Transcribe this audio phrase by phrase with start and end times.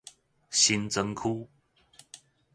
[0.49, 1.47] 新莊區